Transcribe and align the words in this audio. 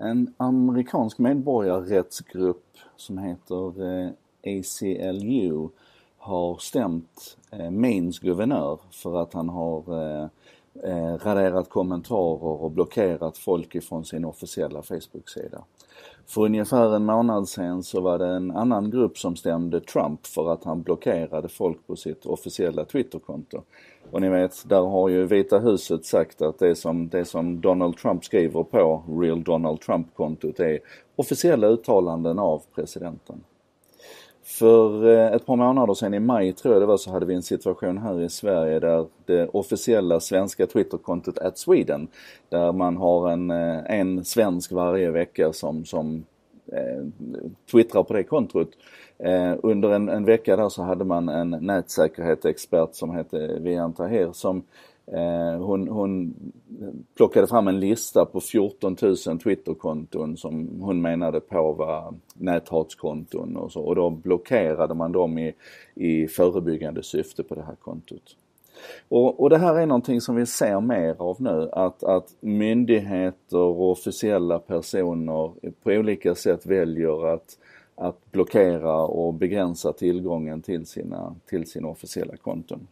En 0.00 0.34
amerikansk 0.36 1.18
medborgarrättsgrupp 1.18 2.76
som 2.96 3.18
heter 3.18 3.82
eh, 3.82 4.10
ACLU 4.42 5.68
har 6.18 6.58
stämt 6.58 7.36
eh, 7.50 7.70
Maines 7.70 8.18
guvernör 8.18 8.80
för 8.90 9.22
att 9.22 9.32
han 9.32 9.48
har 9.48 9.78
eh, 10.22 10.28
eh, 10.84 11.14
raderat 11.26 11.68
kommentarer 11.68 12.62
och 12.62 12.70
blockerat 12.70 13.38
folk 13.38 13.74
ifrån 13.74 14.04
sin 14.04 14.24
officiella 14.24 14.82
Facebook-sida. 14.82 15.64
För 16.26 16.42
ungefär 16.42 16.96
en 16.96 17.04
månad 17.04 17.48
sedan 17.48 17.82
så 17.82 18.00
var 18.00 18.18
det 18.18 18.26
en 18.26 18.50
annan 18.50 18.90
grupp 18.90 19.18
som 19.18 19.36
stämde 19.36 19.80
Trump 19.80 20.26
för 20.26 20.52
att 20.52 20.64
han 20.64 20.82
blockerade 20.82 21.48
folk 21.48 21.86
på 21.86 21.96
sitt 21.96 22.26
officiella 22.26 22.84
Twitterkonto. 22.84 23.62
Och 24.10 24.20
ni 24.20 24.28
vet, 24.28 24.68
där 24.68 24.80
har 24.80 25.08
ju 25.08 25.26
Vita 25.26 25.58
huset 25.58 26.04
sagt 26.04 26.42
att 26.42 26.58
det 26.58 26.74
som, 26.74 27.08
det 27.08 27.24
som 27.24 27.60
Donald 27.60 27.96
Trump 27.96 28.24
skriver 28.24 28.62
på 28.62 29.02
Real 29.20 29.42
Donald 29.42 29.80
Trump-kontot 29.80 30.60
är 30.60 30.78
officiella 31.16 31.66
uttalanden 31.66 32.38
av 32.38 32.62
presidenten. 32.74 33.44
För 34.48 35.08
eh, 35.08 35.32
ett 35.32 35.46
par 35.46 35.56
månader 35.56 35.94
sedan, 35.94 36.14
i 36.14 36.20
maj 36.20 36.52
tror 36.52 36.74
jag 36.74 36.82
det 36.82 36.86
var, 36.86 36.96
så 36.96 37.10
hade 37.10 37.26
vi 37.26 37.34
en 37.34 37.42
situation 37.42 37.98
här 37.98 38.20
i 38.20 38.28
Sverige 38.28 38.78
där 38.78 39.06
det 39.26 39.48
officiella 39.48 40.20
svenska 40.20 40.66
Twitterkontot 40.66 41.38
at 41.38 41.58
Sweden, 41.58 42.08
där 42.48 42.72
man 42.72 42.96
har 42.96 43.30
en, 43.30 43.50
eh, 43.50 43.98
en 44.00 44.24
svensk 44.24 44.72
varje 44.72 45.10
vecka 45.10 45.52
som, 45.52 45.84
som 45.84 46.24
eh, 46.72 47.04
twittrar 47.70 48.02
på 48.02 48.14
det 48.14 48.22
kontot. 48.22 48.68
Eh, 49.18 49.54
under 49.62 49.90
en, 49.90 50.08
en, 50.08 50.24
vecka 50.24 50.56
där 50.56 50.68
så 50.68 50.82
hade 50.82 51.04
man 51.04 51.28
en 51.28 51.50
nätsäkerhetsexpert 51.50 52.94
som 52.94 53.10
hette 53.10 53.58
Vian 53.58 53.92
Tahir, 53.92 54.30
som 54.32 54.62
Eh, 54.62 54.97
Eh, 55.12 55.60
hon, 55.60 55.88
hon 55.88 56.34
plockade 57.16 57.46
fram 57.46 57.68
en 57.68 57.80
lista 57.80 58.24
på 58.24 58.40
14 58.40 58.96
000 59.02 59.16
Twitterkonton 59.16 60.36
som 60.36 60.80
hon 60.80 61.02
menade 61.02 61.40
på 61.40 61.72
var 61.72 62.14
näthatskonton 62.34 63.56
och 63.56 63.72
så 63.72 63.80
och 63.80 63.94
då 63.94 64.10
blockerade 64.10 64.94
man 64.94 65.12
dem 65.12 65.38
i, 65.38 65.54
i 65.94 66.28
förebyggande 66.28 67.02
syfte 67.02 67.42
på 67.42 67.54
det 67.54 67.62
här 67.62 67.74
kontot. 67.74 68.36
Och, 69.08 69.40
och 69.40 69.50
det 69.50 69.58
här 69.58 69.74
är 69.74 69.86
någonting 69.86 70.20
som 70.20 70.36
vi 70.36 70.46
ser 70.46 70.80
mer 70.80 71.16
av 71.18 71.36
nu, 71.42 71.68
att, 71.72 72.04
att 72.04 72.36
myndigheter 72.40 73.58
och 73.58 73.90
officiella 73.90 74.58
personer 74.58 75.52
på 75.82 75.90
olika 75.90 76.34
sätt 76.34 76.66
väljer 76.66 77.26
att, 77.26 77.58
att 77.94 78.32
blockera 78.32 78.96
och 78.96 79.34
begränsa 79.34 79.92
tillgången 79.92 80.62
till 80.62 80.86
sina, 80.86 81.34
till 81.46 81.66
sina 81.66 81.88
officiella 81.88 82.36
konton. 82.36 82.86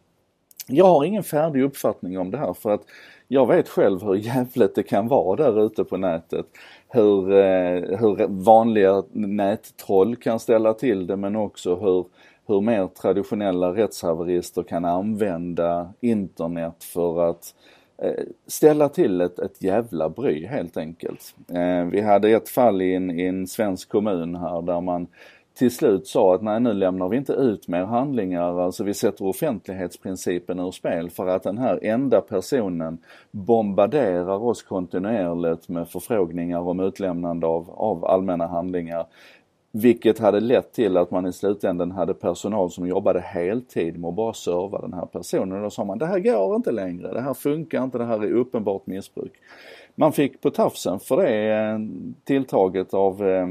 Jag 0.69 0.85
har 0.85 1.05
ingen 1.05 1.23
färdig 1.23 1.63
uppfattning 1.63 2.19
om 2.19 2.31
det 2.31 2.37
här 2.37 2.53
för 2.53 2.69
att 2.73 2.81
jag 3.27 3.47
vet 3.47 3.69
själv 3.69 4.01
hur 4.03 4.15
jävligt 4.25 4.75
det 4.75 4.83
kan 4.83 5.07
vara 5.07 5.35
där 5.35 5.65
ute 5.65 5.83
på 5.83 5.97
nätet. 5.97 6.45
Hur, 6.87 7.31
eh, 7.31 7.99
hur 7.99 8.27
vanliga 8.27 9.03
nättroll 9.11 10.15
kan 10.15 10.39
ställa 10.39 10.73
till 10.73 11.07
det 11.07 11.15
men 11.15 11.35
också 11.35 11.75
hur, 11.75 12.05
hur 12.47 12.61
mer 12.61 12.87
traditionella 12.87 13.73
rättshaverister 13.73 14.63
kan 14.63 14.85
använda 14.85 15.93
internet 15.99 16.83
för 16.83 17.29
att 17.29 17.55
eh, 18.01 18.23
ställa 18.47 18.89
till 18.89 19.21
ett, 19.21 19.39
ett 19.39 19.61
jävla 19.61 20.09
bry 20.09 20.45
helt 20.45 20.77
enkelt. 20.77 21.35
Eh, 21.53 21.85
vi 21.85 22.01
hade 22.01 22.29
ett 22.29 22.49
fall 22.49 22.81
i 22.81 22.95
en, 22.95 23.19
i 23.19 23.23
en 23.23 23.47
svensk 23.47 23.89
kommun 23.89 24.35
här 24.35 24.61
där 24.61 24.81
man 24.81 25.07
till 25.57 25.71
slut 25.71 26.07
sa 26.07 26.35
att 26.35 26.41
nej 26.41 26.59
nu 26.59 26.73
lämnar 26.73 27.09
vi 27.09 27.17
inte 27.17 27.33
ut 27.33 27.67
mer 27.67 27.83
handlingar, 27.83 28.59
alltså 28.59 28.83
vi 28.83 28.93
sätter 28.93 29.25
offentlighetsprincipen 29.25 30.59
ur 30.59 30.71
spel 30.71 31.09
för 31.09 31.27
att 31.27 31.43
den 31.43 31.57
här 31.57 31.79
enda 31.83 32.21
personen 32.21 32.97
bombarderar 33.31 34.43
oss 34.43 34.63
kontinuerligt 34.63 35.69
med 35.69 35.89
förfrågningar 35.89 36.59
om 36.59 36.79
utlämnande 36.79 37.47
av, 37.47 37.69
av 37.69 38.05
allmänna 38.05 38.47
handlingar. 38.47 39.05
Vilket 39.71 40.19
hade 40.19 40.39
lett 40.39 40.73
till 40.73 40.97
att 40.97 41.11
man 41.11 41.25
i 41.25 41.33
slutändan 41.33 41.91
hade 41.91 42.13
personal 42.13 42.71
som 42.71 42.87
jobbade 42.87 43.19
heltid 43.19 43.99
med 43.99 44.07
att 44.07 44.15
bara 44.15 44.33
serva 44.33 44.81
den 44.81 44.93
här 44.93 45.05
personen. 45.05 45.57
Och 45.57 45.63
då 45.63 45.69
sa 45.69 45.85
man, 45.85 45.97
det 45.97 46.05
här 46.05 46.19
går 46.19 46.55
inte 46.55 46.71
längre, 46.71 47.13
det 47.13 47.21
här 47.21 47.33
funkar 47.33 47.83
inte, 47.83 47.97
det 47.97 48.05
här 48.05 48.23
är 48.23 48.31
uppenbart 48.31 48.87
missbruk. 48.87 49.33
Man 49.95 50.11
fick 50.11 50.41
på 50.41 50.49
tafsen 50.49 50.99
för 50.99 51.17
det 51.17 51.53
eh, 51.53 51.79
tilltaget 52.23 52.93
av 52.93 53.27
eh, 53.27 53.47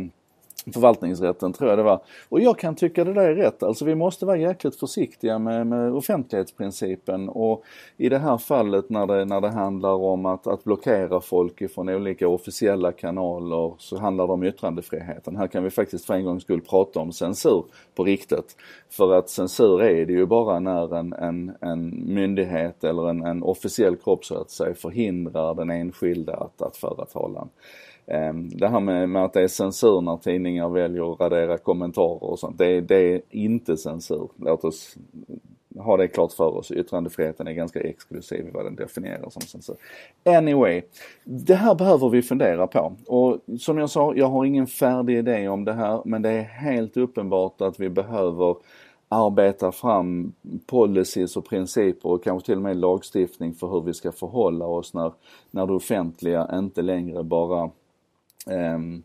förvaltningsrätten 0.73 1.53
tror 1.53 1.71
jag 1.71 1.79
det 1.79 1.83
var. 1.83 2.01
Och 2.29 2.41
jag 2.41 2.59
kan 2.59 2.75
tycka 2.75 3.05
det 3.05 3.13
där 3.13 3.29
är 3.29 3.35
rätt. 3.35 3.63
Alltså 3.63 3.85
vi 3.85 3.95
måste 3.95 4.27
vara 4.27 4.37
jäkligt 4.37 4.77
försiktiga 4.77 5.39
med, 5.39 5.67
med 5.67 5.93
offentlighetsprincipen 5.93 7.29
och 7.29 7.65
i 7.97 8.09
det 8.09 8.19
här 8.19 8.39
fallet 8.39 8.91
när 8.91 9.07
det, 9.07 9.25
när 9.25 9.41
det 9.41 9.49
handlar 9.49 9.95
om 9.95 10.27
att, 10.27 10.47
att 10.47 10.65
blockera 10.65 11.21
folk 11.21 11.61
ifrån 11.61 11.89
olika 11.89 12.29
officiella 12.29 12.93
kanaler 12.93 13.75
så 13.79 13.99
handlar 13.99 14.27
det 14.27 14.33
om 14.33 14.45
yttrandefriheten. 14.45 15.37
Här 15.37 15.47
kan 15.47 15.65
vi 15.65 15.71
faktiskt 15.71 16.05
för 16.05 16.15
en 16.15 16.25
gångs 16.25 16.43
skull 16.43 16.61
prata 16.61 17.01
om 17.01 17.13
censur 17.13 17.65
på 17.95 18.05
riktigt. 18.05 18.57
För 18.91 19.15
att 19.15 19.29
censur 19.29 19.83
är 19.83 20.07
det 20.07 20.13
ju 20.13 20.27
bara 20.27 20.59
när 20.59 20.97
en, 20.97 21.13
en, 21.13 21.53
en 21.61 22.15
myndighet 22.15 22.85
eller 22.85 23.11
en, 23.11 23.23
en 23.23 23.43
officiell 23.43 23.97
kropp 23.97 24.25
så 24.25 24.41
att 24.41 24.51
säga 24.51 24.75
förhindrar 24.75 25.55
den 25.55 25.71
enskilde 25.71 26.35
att, 26.37 26.63
att 26.63 26.77
föra 26.77 27.05
talan. 27.05 27.49
Ehm, 28.07 28.49
det 28.49 28.69
här 28.69 28.81
med, 28.81 29.09
med, 29.09 29.25
att 29.25 29.33
det 29.33 29.43
är 29.43 29.49
censur 29.49 30.01
när 30.01 30.17
tidningar 30.17 30.69
väljer 30.69 31.13
att 31.13 31.21
radera 31.21 31.59
kommentarer 31.59 32.25
och 32.25 32.39
sånt, 32.39 32.59
det, 32.59 32.81
det 32.81 33.15
är 33.15 33.21
inte 33.31 33.77
censur. 33.77 34.29
Låt 34.37 34.65
oss 34.65 34.97
ha 35.79 35.97
det 35.97 36.09
klart 36.09 36.33
för 36.33 36.57
oss. 36.57 36.71
Yttrandefriheten 36.71 37.47
är 37.47 37.53
ganska 37.53 37.81
exklusiv 37.81 38.47
i 38.49 38.51
vad 38.51 38.65
den 38.65 38.77
definierar 38.77 39.31
som 39.31 39.43
censur. 39.43 39.77
Anyway, 40.25 40.83
det 41.25 41.55
här 41.55 41.75
behöver 41.75 42.09
vi 42.09 42.23
fundera 42.23 42.67
på. 42.67 42.93
Och 43.07 43.41
som 43.61 43.79
jag 43.79 43.91
sa, 43.91 44.15
jag 44.15 44.27
har 44.27 44.45
ingen 44.45 44.67
färdig 44.67 45.19
idé 45.19 45.49
om 45.49 45.65
det 45.65 45.73
här 45.73 46.03
men 46.05 46.23
det 46.23 46.31
är 46.31 46.43
helt 46.43 46.97
uppenbart 46.97 47.61
att 47.61 47.81
vi 47.81 47.89
behöver 47.89 48.57
arbeta 49.09 49.73
fram 49.73 50.33
policies 50.67 51.37
och 51.37 51.49
principer 51.49 52.09
och 52.09 52.25
kanske 52.25 52.47
till 52.47 52.57
och 52.57 52.63
med 52.63 52.77
lagstiftning 52.77 53.55
för 53.55 53.67
hur 53.69 53.81
vi 53.81 53.95
ska 53.95 54.13
förhålla 54.13 54.67
oss 54.67 54.95
när, 54.95 55.13
när 55.51 55.67
det 55.67 55.73
offentliga 55.73 56.51
inte 56.53 56.83
längre 56.83 57.23
bara 57.23 57.71
Ehm, 58.51 59.03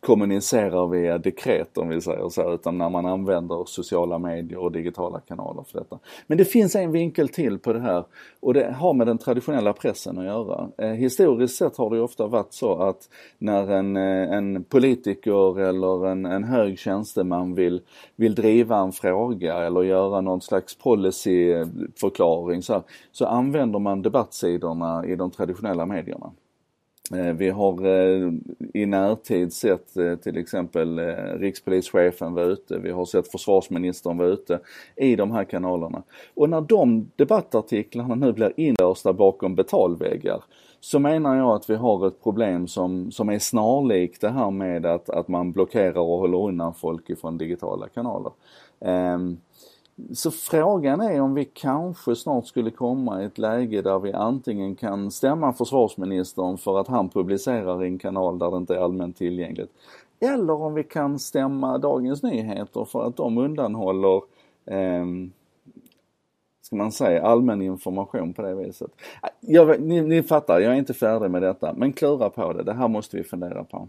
kommunicerar 0.00 0.86
via 0.86 1.18
dekret 1.18 1.78
om 1.78 1.88
vi 1.88 2.00
säger 2.00 2.28
så, 2.28 2.54
utan 2.54 2.78
när 2.78 2.88
man 2.88 3.06
använder 3.06 3.64
sociala 3.64 4.18
medier 4.18 4.58
och 4.58 4.72
digitala 4.72 5.20
kanaler 5.20 5.62
för 5.62 5.78
detta. 5.78 5.98
Men 6.26 6.38
det 6.38 6.44
finns 6.44 6.76
en 6.76 6.92
vinkel 6.92 7.28
till 7.28 7.58
på 7.58 7.72
det 7.72 7.80
här 7.80 8.04
och 8.40 8.54
det 8.54 8.72
har 8.72 8.94
med 8.94 9.06
den 9.06 9.18
traditionella 9.18 9.72
pressen 9.72 10.18
att 10.18 10.24
göra. 10.24 10.68
Eh, 10.78 10.88
historiskt 10.88 11.56
sett 11.56 11.76
har 11.76 11.90
det 11.90 12.00
ofta 12.00 12.26
varit 12.26 12.52
så 12.52 12.82
att 12.82 13.08
när 13.38 13.70
en, 13.70 13.96
eh, 13.96 14.36
en 14.36 14.64
politiker 14.64 15.60
eller 15.60 16.06
en, 16.06 16.26
en 16.26 16.44
hög 16.44 16.78
tjänsteman 16.78 17.54
vill, 17.54 17.82
vill 18.16 18.34
driva 18.34 18.76
en 18.76 18.92
fråga 18.92 19.54
eller 19.54 19.82
göra 19.82 20.20
någon 20.20 20.40
slags 20.40 20.78
policyförklaring 20.78 22.62
så, 22.62 22.72
här, 22.72 22.82
så 23.12 23.26
använder 23.26 23.78
man 23.78 24.02
debattsidorna 24.02 25.06
i 25.06 25.16
de 25.16 25.30
traditionella 25.30 25.86
medierna. 25.86 26.32
Eh, 27.10 27.32
vi 27.32 27.50
har 27.50 27.86
eh, 27.86 28.32
i 28.74 28.86
närtid 28.86 29.52
sett 29.52 29.96
eh, 29.96 30.14
till 30.14 30.36
exempel 30.36 30.98
rikspolischefen 31.38 32.34
vara 32.34 32.44
ute, 32.44 32.78
vi 32.78 32.90
har 32.90 33.04
sett 33.04 33.28
försvarsministern 33.28 34.18
vara 34.18 34.28
ute 34.28 34.60
i 34.96 35.16
de 35.16 35.30
här 35.30 35.44
kanalerna. 35.44 36.02
Och 36.34 36.50
när 36.50 36.60
de 36.60 37.10
debattartiklarna 37.16 38.14
nu 38.14 38.32
blir 38.32 38.52
inlåsta 38.56 39.12
bakom 39.12 39.54
betalväggar 39.54 40.44
så 40.80 40.98
menar 40.98 41.36
jag 41.36 41.50
att 41.50 41.70
vi 41.70 41.74
har 41.74 42.06
ett 42.06 42.22
problem 42.22 42.68
som, 42.68 43.10
som 43.10 43.28
är 43.28 43.38
snarlikt 43.38 44.20
det 44.20 44.30
här 44.30 44.50
med 44.50 44.86
att, 44.86 45.10
att 45.10 45.28
man 45.28 45.52
blockerar 45.52 45.98
och 45.98 46.18
håller 46.18 46.38
undan 46.38 46.74
folk 46.74 47.10
ifrån 47.10 47.38
digitala 47.38 47.88
kanaler. 47.88 48.32
Um, 48.78 49.40
så 50.14 50.30
frågan 50.30 51.00
är 51.00 51.20
om 51.20 51.34
vi 51.34 51.44
kanske 51.44 52.16
snart 52.16 52.46
skulle 52.46 52.70
komma 52.70 53.22
i 53.22 53.24
ett 53.24 53.38
läge 53.38 53.82
där 53.82 53.98
vi 53.98 54.12
antingen 54.12 54.74
kan 54.74 55.10
stämma 55.10 55.52
försvarsministern 55.52 56.58
för 56.58 56.80
att 56.80 56.88
han 56.88 57.08
publicerar 57.08 57.84
i 57.84 57.86
en 57.86 57.98
kanal 57.98 58.38
där 58.38 58.50
det 58.50 58.56
inte 58.56 58.74
är 58.74 58.78
allmänt 58.78 59.16
tillgängligt. 59.16 59.70
Eller 60.20 60.62
om 60.62 60.74
vi 60.74 60.84
kan 60.84 61.18
stämma 61.18 61.78
Dagens 61.78 62.22
Nyheter 62.22 62.84
för 62.84 63.06
att 63.06 63.16
de 63.16 63.38
undanhåller 63.38 64.16
eh, 64.66 65.04
ska 66.62 66.76
man 66.76 66.92
säga, 66.92 67.22
allmän 67.22 67.62
information 67.62 68.32
på 68.32 68.42
det 68.42 68.54
viset. 68.54 68.90
Jag, 69.40 69.80
ni, 69.80 70.00
ni 70.00 70.22
fattar, 70.22 70.60
jag 70.60 70.72
är 70.72 70.78
inte 70.78 70.94
färdig 70.94 71.30
med 71.30 71.42
detta, 71.42 71.72
men 71.72 71.92
klura 71.92 72.30
på 72.30 72.52
det. 72.52 72.62
Det 72.62 72.74
här 72.74 72.88
måste 72.88 73.16
vi 73.16 73.24
fundera 73.24 73.64
på. 73.64 73.88